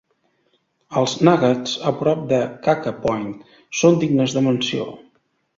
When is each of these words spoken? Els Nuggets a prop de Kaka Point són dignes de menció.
Els 1.01 1.13
Nuggets 1.27 1.75
a 1.91 1.93
prop 2.01 2.25
de 2.33 2.41
Kaka 2.69 2.97
Point 3.05 3.31
són 3.83 4.03
dignes 4.07 4.35
de 4.39 4.47
menció. 4.51 4.91